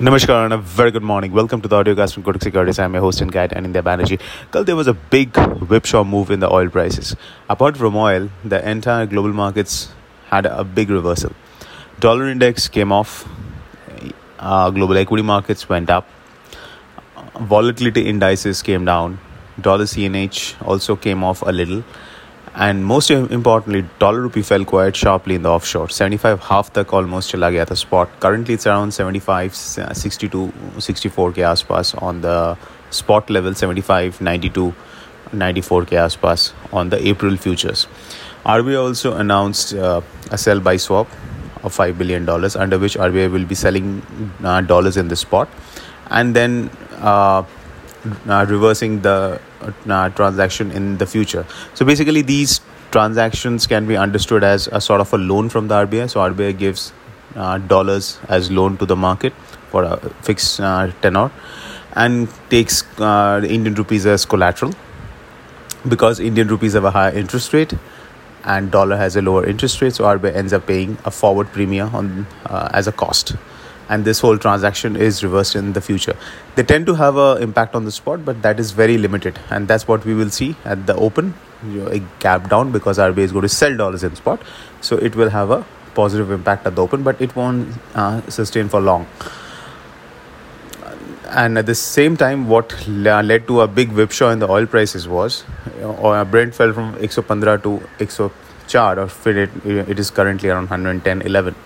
[0.00, 1.30] Namaskar and a very good morning.
[1.30, 2.78] Welcome to the audiocast from Kotak Securities.
[2.78, 4.18] I'm your host and guide Anindya Banerjee.
[4.50, 5.36] Kal there was a big
[5.72, 7.14] whipsaw move in the oil prices.
[7.50, 9.92] Apart from oil, the entire global markets
[10.30, 11.34] had a big reversal.
[11.98, 13.28] Dollar index came off.
[14.38, 16.08] Uh, global equity markets went up.
[17.38, 19.18] Volatility indices came down.
[19.60, 21.84] Dollar CNH also came off a little
[22.54, 25.88] and most importantly dollar rupee fell quite sharply in the offshore.
[25.88, 28.08] 75 half tak almost chala gaya tha spot.
[28.20, 32.56] Currently it's around 75 62 64 ke aspas on the
[32.90, 33.54] spot level.
[33.54, 34.74] 75 92
[35.32, 37.86] 94 ke aspas on the april futures.
[38.44, 41.06] RBI also announced uh, a sell buy swap
[41.62, 44.02] of 5 billion dollars under which RBI will be selling
[44.42, 45.48] uh, dollars in the spot.
[46.08, 47.44] And then uh,
[48.28, 49.40] uh, reversing the
[49.88, 51.46] uh, transaction in the future.
[51.74, 55.74] So basically, these transactions can be understood as a sort of a loan from the
[55.74, 56.10] RBI.
[56.10, 56.92] So RBI gives
[57.36, 59.32] uh, dollars as loan to the market
[59.70, 61.30] for a fixed uh, tenor
[61.94, 64.72] and takes uh, Indian rupees as collateral
[65.88, 67.72] because Indian rupees have a higher interest rate
[68.44, 71.94] and dollar has a lower interest rate so RBI ends up paying a forward premium
[71.94, 73.34] on uh, as a cost
[73.90, 76.16] and this whole transaction is reversed in the future.
[76.54, 79.66] They tend to have an impact on the spot but that is very limited and
[79.66, 81.34] that's what we will see at the open
[81.66, 84.40] you know, a gap down because RBI is going to sell dollars in spot.
[84.80, 88.68] So it will have a positive impact at the open but it won't uh, sustain
[88.68, 89.06] for long.
[91.30, 95.08] And at the same time what led to a big whipsaw in the oil prices
[95.08, 95.44] was
[95.74, 101.22] you know, Brent fell from 115 to 104 or it, it is currently around 110
[101.22, 101.56] 11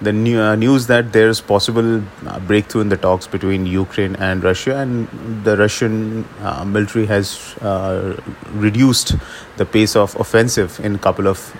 [0.00, 4.42] the new, uh, news that there's possible uh, breakthrough in the talks between Ukraine and
[4.42, 5.08] Russia, and
[5.44, 8.20] the Russian uh, military has uh,
[8.52, 9.14] reduced
[9.56, 11.54] the pace of offensive in a couple of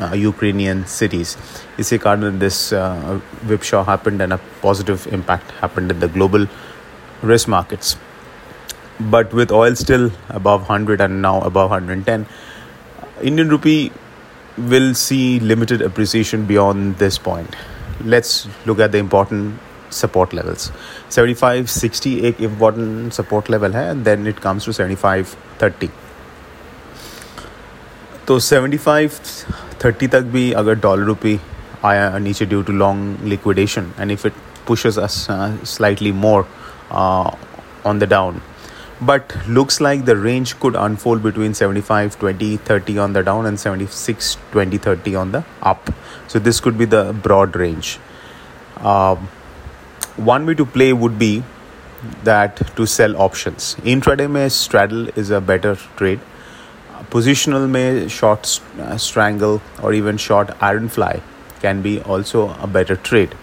[0.00, 1.36] uh, Ukrainian cities.
[1.78, 6.46] Isse कारण this uh, whipsaw happened and a positive impact happened in the global
[7.22, 7.96] risk markets.
[9.00, 12.26] But with oil still above 100 and now above 110,
[13.22, 13.92] Indian rupee
[14.57, 17.55] will see limited appreciation beyond this point.
[18.03, 19.59] Let's look at the important
[19.89, 20.71] support levels.
[21.09, 25.89] 75 60 एक important support level है and then it comes to 75 30
[28.27, 29.21] तो 75
[29.83, 31.39] 30 तक भी अगर dollar rupee
[31.85, 34.33] आया नीचे due to long liquidation and if it
[34.69, 36.45] pushes us uh, slightly more
[36.91, 37.29] uh,
[37.83, 38.41] on the down
[39.00, 43.58] but looks like the range could unfold between 75 20 30 on the down and
[43.58, 45.90] 76 20 30 on the up.
[46.28, 47.98] So this could be the broad range.
[48.78, 49.28] Um,
[50.16, 51.42] one way to play would be
[52.22, 53.74] that to sell options.
[53.76, 56.20] Intraday may straddle is a better trade.
[57.10, 61.20] Positional may short uh, strangle or even short iron fly
[61.60, 63.34] can be also a better trade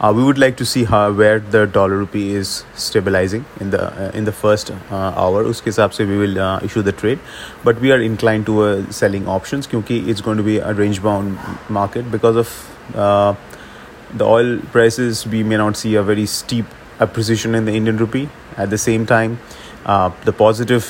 [0.00, 3.82] uh, we would like to see how where the dollar rupee is stabilizing in the
[3.82, 5.42] uh, in the first uh, hour.
[5.44, 7.18] Uske se we will uh, issue the trade.
[7.64, 11.02] But we are inclined to uh, selling options kyunki it's going to be a range
[11.02, 12.52] bound market because of
[12.94, 13.34] uh,
[14.14, 15.26] the oil prices.
[15.26, 16.66] We may not see a very steep
[17.00, 18.28] appreciation in the indian rupee.
[18.56, 19.38] At the same time
[19.86, 20.84] the positive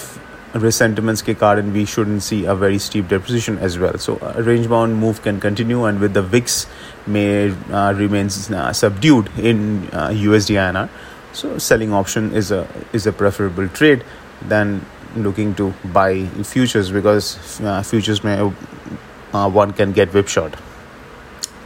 [0.59, 3.99] risk sentiments ke karan we shouldn't see a very steep depreciation as well.
[3.99, 6.67] So a range bound move can continue and with the vix
[7.06, 10.89] may uh, remains uh, subdued in uh, usd inr
[11.33, 14.05] so selling option is a is a preferable trade
[14.43, 14.84] than
[15.16, 20.59] looking to buy futures because uh, futures may uh, one can get whipshot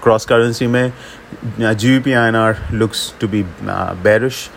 [0.01, 3.43] cross currency may uh, gbp inr looks to be
[4.03, 4.49] bearish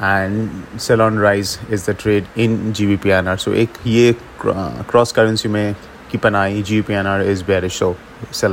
[0.00, 4.14] and sell on rise is the trade in B So, N R so एक ये
[4.44, 5.74] cross currency में
[6.12, 6.62] keep an eye.
[6.62, 7.96] GBPINR is bearish, so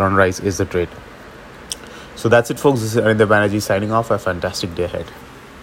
[0.02, 0.90] on Rise is the trade.
[2.16, 2.80] So that's it, folks.
[2.80, 4.12] This is Anindya Banerjee signing off.
[4.12, 5.06] A fantastic day ahead.